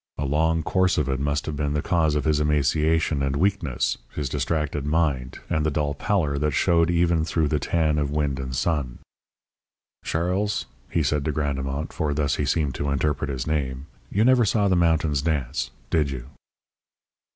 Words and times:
A 0.17 0.25
long 0.25 0.63
course 0.63 0.97
of 0.97 1.07
it 1.09 1.19
must 1.19 1.45
have 1.45 1.55
been 1.55 1.73
the 1.73 1.81
cause 1.83 2.15
of 2.15 2.25
his 2.25 2.39
emaciation 2.39 3.21
and 3.21 3.35
weakness, 3.35 3.99
his 4.15 4.29
distracted 4.29 4.83
mind, 4.83 5.37
and 5.47 5.63
the 5.63 5.69
dull 5.69 5.93
pallor 5.93 6.39
that 6.39 6.55
showed 6.55 6.89
even 6.89 7.23
through 7.23 7.49
the 7.49 7.59
tan 7.59 7.99
of 7.99 8.09
wind 8.09 8.39
and 8.39 8.55
sun. 8.55 8.97
"Charles," 10.03 10.65
he 10.89 11.03
said 11.03 11.23
to 11.25 11.31
Grandemont 11.31 11.93
for 11.93 12.15
thus 12.15 12.37
he 12.37 12.45
seemed 12.45 12.73
to 12.73 12.89
interpret 12.89 13.29
his 13.29 13.45
name 13.45 13.85
"you 14.09 14.25
never 14.25 14.43
saw 14.43 14.67
the 14.67 14.75
mountains 14.75 15.21
dance, 15.21 15.69
did 15.91 16.09
you?" 16.09 16.29